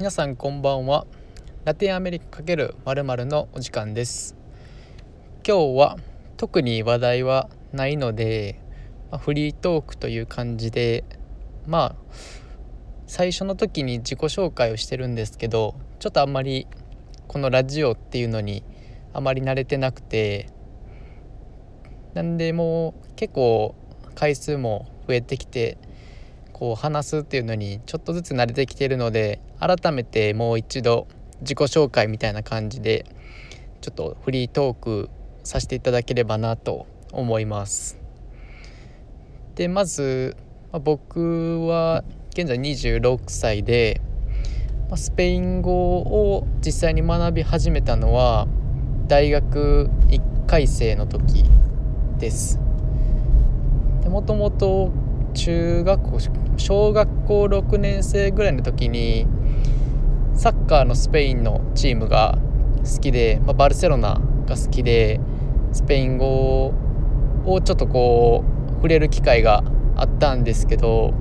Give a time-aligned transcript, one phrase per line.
[0.00, 1.06] 皆さんこんばんは。
[1.66, 4.34] ラテンアメリカ×〇〇のお時間です。
[5.46, 5.98] 今日は
[6.38, 8.62] 特に話題はないので、
[9.10, 11.04] まあ、フリートークという感じで
[11.66, 12.14] まあ
[13.06, 16.66] 最初の時に自己紹介をしてるんですけどちょっとあんまり
[17.28, 18.64] このラジオっていうのに
[19.12, 20.48] あまり慣れてなくて
[22.14, 23.74] なんでもう結構
[24.14, 25.76] 回数も増えてきて
[26.54, 31.06] こう話すっていうのにちょっとずつ慣れてきてるので改めてもう一度
[31.42, 33.04] 自己紹介みたいな感じで
[33.80, 35.10] ちょっとフリートーク
[35.44, 37.98] させていただければなと思います。
[39.54, 40.36] でまず、
[40.84, 44.00] 僕は現在26歳で、
[44.94, 48.48] スペイン語を実際に学び始めたのは
[49.06, 51.44] 大学1回生の時
[52.18, 52.58] です。
[54.08, 54.90] もともと
[55.34, 56.18] 中学校
[56.56, 59.26] 小学校6年生ぐらいの時に
[60.40, 62.38] サッカーのスペインのチームが
[62.78, 65.20] 好きで、まあ、バルセロナが好きで
[65.74, 66.72] スペイン語
[67.44, 69.62] をちょっとこう触れる機会が
[69.96, 71.12] あったんですけど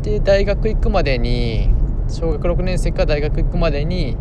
[0.00, 1.68] で大学行くまでに
[2.08, 4.16] 小学6年生から大学行くまでに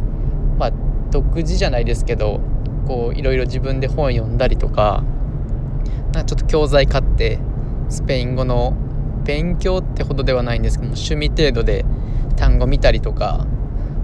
[0.60, 0.72] まあ
[1.10, 2.42] 独自じゃないですけど
[2.90, 5.02] こういろいろ自分で本読んだりとか
[6.08, 7.40] なんかちょっと教材買って
[7.88, 8.74] スペイン語の
[9.24, 11.86] 勉強ってほどではないんですけども趣味程度で
[12.36, 13.46] 単語見たりとか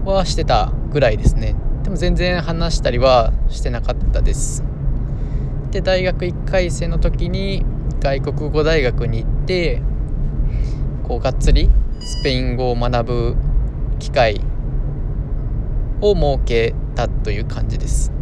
[0.04, 1.54] はしてたぐらいですね。
[1.82, 4.64] でも全然話したりはしてなかったです。
[5.70, 7.64] で大学1回生の時に
[8.00, 9.82] 外国語大学に行って
[11.06, 11.70] こうがっつり
[12.00, 13.36] スペイン語を学ぶ
[13.98, 14.40] 機会
[16.00, 18.12] を設けたという感じです。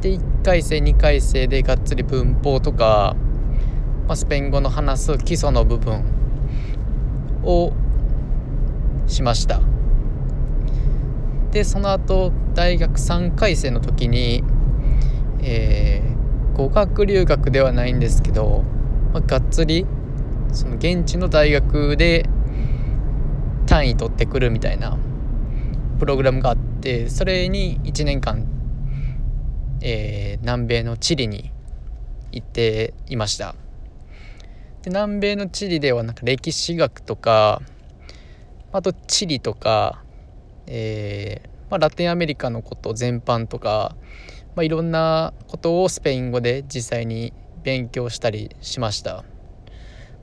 [0.00, 3.16] で1回生2回生でがっつり文法とか
[4.08, 6.02] まあ、スペイン語の話す基礎の部分
[7.44, 7.74] を
[9.08, 9.60] しました
[11.50, 14.44] でその後大学3回生の時に、
[15.40, 18.62] えー、語学留学ではないんですけど、
[19.12, 19.86] まあ、がっつり
[20.52, 22.28] その現地の大学で
[23.66, 24.98] 単位取ってくるみたいな
[25.98, 28.46] プログラムがあってそれに1年間、
[29.82, 31.50] えー、南米のチリに
[32.32, 33.54] 行っていました。
[34.82, 37.62] で南米のチリではなんか歴史学とか
[38.72, 40.02] あとチリとか、
[40.66, 43.96] えーまあ、ラテンアメリカのこと全般とか、
[44.56, 49.24] まあ、いろんなことをスペイン語で実際に勉強したりしました、まあ、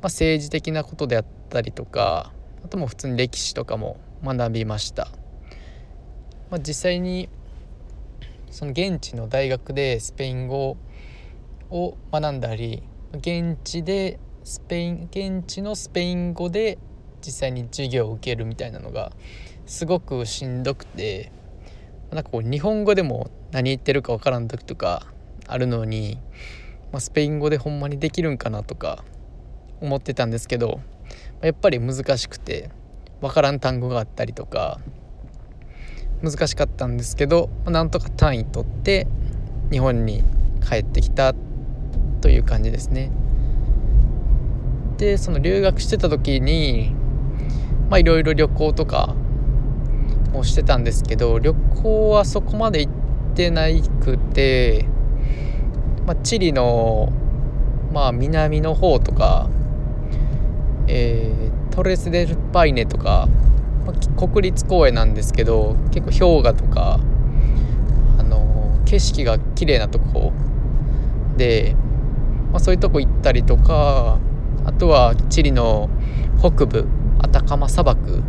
[0.03, 5.09] 政治的なことであったりとかあとも普通に歴史とかも学びました、
[6.49, 7.29] まあ、実際に
[8.49, 10.77] その現地の大学でスペイン語
[11.69, 16.77] を学んだり現地でスペイン現地のスペイン語で
[17.25, 19.11] 実際に授業を受けるみたいなのが
[19.65, 21.31] すごくしんどくて
[22.11, 25.07] なんかこう日本語でも何言ってるか分からん時とか
[25.47, 26.19] あるのに、
[26.91, 29.03] まあ、スペイン語でほんまにできるんかなとか
[29.81, 30.81] 思ってたんですけど
[31.41, 32.69] やっぱり難しくて
[33.21, 34.79] 分からん単語があったりとか
[36.21, 39.07] 難しかったんですけどなんとか単位取って
[39.71, 40.23] 日本に
[40.67, 41.33] 帰ってきた
[42.21, 43.11] という感じですね。
[44.97, 46.95] でその留学してた時に
[47.89, 49.15] まあいろいろ旅行とか
[50.31, 52.93] もしてたんですけど旅行はそこまで行っ
[53.35, 53.67] てな
[54.03, 54.85] くて、
[56.05, 57.11] まあ、チリの
[57.93, 59.49] まあ南の方とか、
[60.87, 63.27] えー、トレス・デル・パイネとか、
[63.85, 66.99] まあ、国立公園なんですけど結構氷河とか
[68.19, 70.33] あの景色が綺麗なとこ
[71.37, 71.75] で、
[72.51, 74.19] まあ、そういうとこ行ったりとか
[74.65, 75.89] あとはチリの
[76.41, 76.87] 北部
[77.19, 78.23] アタカマ砂漠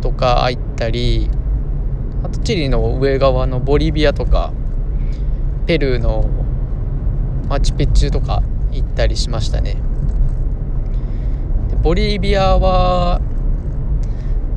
[0.00, 1.30] とか行ったり
[2.22, 4.52] あとチリの上側のボリビアとか
[5.66, 6.28] ペルーの
[7.48, 9.76] マチュピチュとか行ったりしましたね。
[11.82, 13.20] ボリビアは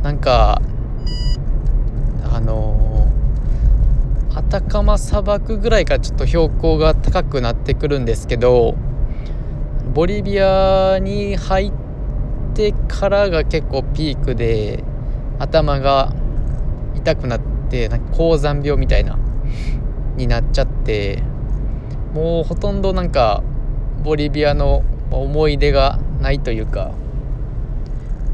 [0.01, 0.61] なんか
[2.31, 3.07] あの
[4.33, 8.75] アタカマ砂漠ぐらいからちょっと標高が高くなってくるんですけど
[9.93, 11.86] ボリビアに入って
[12.57, 14.83] てからが結構ピークで
[15.37, 16.11] 頭が
[16.95, 19.19] 痛くなってなんか高山病みたいな
[20.15, 21.21] になっちゃって
[22.13, 23.43] もうほとんどなんか
[24.03, 26.91] ボリビアの思い出がないというか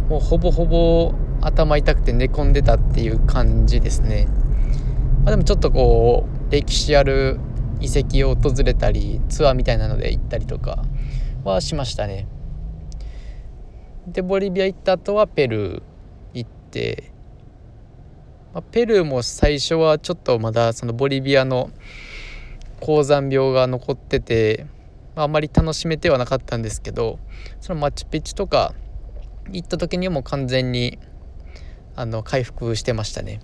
[0.08, 4.28] もうほぼほぼ頭痛くて寝込んでたっていう感じですね、
[5.26, 7.40] まあ、でもちょっとこう歴史ある
[7.82, 10.86] 遺跡を訪れたりツアーみたいなので行ったりとか
[11.44, 12.26] はしましたね。
[14.08, 15.82] でボリビア行った後はペルー
[16.34, 17.14] 行って
[18.54, 21.72] まあ、ペルーも最初はちょっとまだそのボリビアの
[22.80, 24.68] 高山病が残ってて、
[25.16, 27.20] まあ、あまり楽しめてはなかったんですけど
[27.60, 28.76] そのマチュピチュとか
[29.52, 31.00] 行った時にもう完全に
[31.96, 33.40] あの回復してましたね。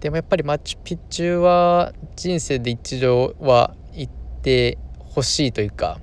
[0.00, 4.12] でもやっぱりマチュピチュは人生で一度は行っ
[4.42, 6.00] てほしいというか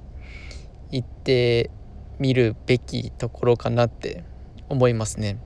[0.92, 1.72] 行って
[2.20, 4.24] みるべきところかなって
[4.70, 5.38] 思いますね。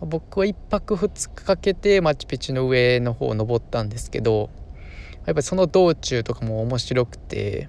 [0.00, 4.50] 僕は1泊2日かけてマチュピチュの上の方を登ったんですけど
[5.26, 7.68] やっぱりその道中とかも面白くて、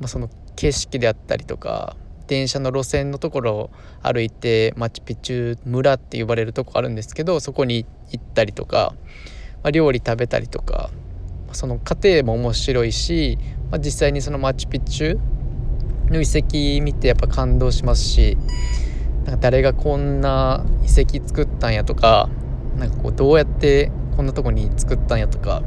[0.00, 3.70] まあ、その景色であったりとか電車の路線のところを
[4.02, 8.94] 歩いてマチュピチュ村って呼ばれるとこあるんですけどそこに行ったりとか、
[9.62, 10.90] まあ、料理食べたりとか
[11.52, 13.38] その過程も面白いし、
[13.70, 15.20] まあ、実際にそのマチュピチュ
[16.10, 18.36] の遺跡見てやっぱ感動しますし
[19.24, 22.28] なんか誰がこんな遺跡作ったんやとか
[22.76, 25.62] なんかこうどうやってこんなとこに作ったんやとか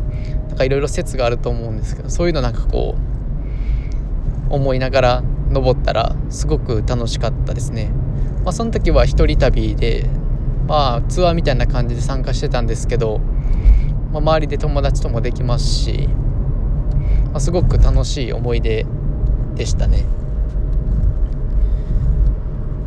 [0.48, 2.96] なんかいろいろ説があると思うんですけどそういうのなんかこ
[4.50, 7.92] う思いながら登ったらすごく楽しかったですね。
[8.44, 10.06] まあ、その時は一人旅で、
[10.68, 13.20] まあ、ツアーみたいな感じで参加してたんですけど、
[14.12, 16.08] まあ、周りで友達ともできますし、
[17.32, 18.86] まあ、すごく楽しい思い出
[19.56, 20.06] でしたね。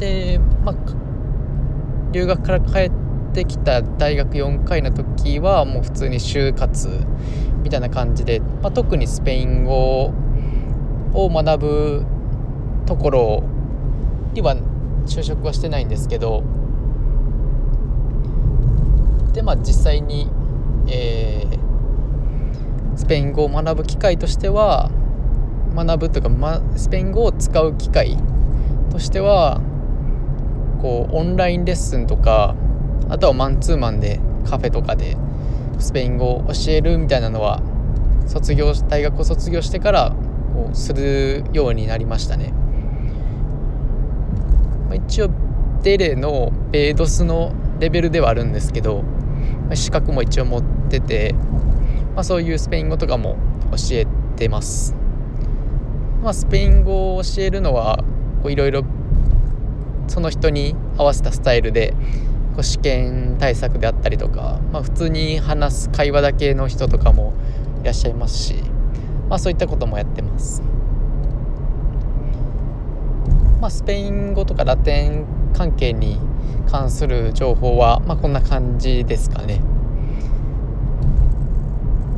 [0.01, 0.75] で、まあ、
[2.11, 2.93] 留学から帰っ
[3.35, 6.89] てきた大学4回の時はもう普通に就活
[7.63, 10.13] みたいな感じで、まあ、特にスペイン語
[11.13, 12.07] を学ぶ
[12.87, 13.45] ところ
[14.33, 14.57] には
[15.07, 16.43] 就職はしてないんですけど
[19.33, 20.29] でまあ実際に、
[20.89, 24.91] えー、スペイン語を学ぶ機会としては
[25.75, 28.17] 学ぶというか、ま、スペイン語を使う機会
[28.91, 29.61] としては
[30.81, 32.55] こうオンラインレッスンとか
[33.09, 35.17] あとはマンツーマンでカフェとかで
[35.79, 37.63] スペイン語を教えるみたいなのは
[38.27, 40.15] 卒業大学を卒業してから
[40.55, 42.53] こうするようになりましたね。
[44.89, 45.31] まあ、一応
[45.83, 51.35] デレのベイドスのレベルではあるんですけど、まあ、資格も一応持ってて、
[52.15, 53.37] まあ、そういうスペイン語とかも
[53.71, 54.07] 教え
[54.37, 54.95] てます、
[56.23, 58.05] まあ、スペイン語を教えるのは
[58.49, 58.85] いろいろ
[60.11, 61.95] その人に合わせたスタイルで
[62.55, 67.33] こう試験対策であったりとか、まあ、普通に話す会話だけの人とかも
[67.81, 68.55] いらっしゃいますし、
[69.29, 70.63] まあ、そういったこともやってます。
[73.61, 76.19] まあ、スペイン語とかラテン関係に
[76.69, 79.61] 関する情報は、まあ、こんな感じですかね。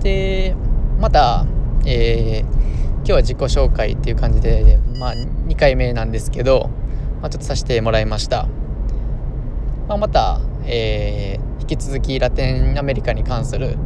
[0.03, 0.57] で
[0.99, 1.45] また、
[1.85, 2.47] えー、
[2.97, 6.71] 今日は自己紹介っていう感じで、まあ、2回目なんですけど、
[7.23, 8.49] まあ、ちょっとさせてもらいました。
[9.89, 13.79] まあ、また、えー、引き続きラテンアメリカに関する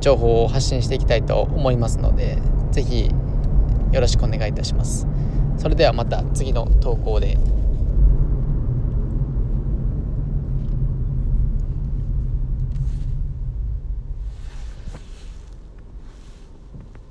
[0.00, 2.38] 情報を発信していきたいと思いますので
[2.72, 3.10] 是非
[3.92, 5.06] よろしくお願いいたします。
[5.58, 7.38] それではまた次の投稿で